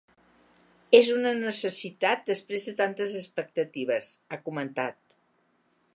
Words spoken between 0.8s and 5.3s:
És una necessitat, després de tantes expectatives, ha comentat.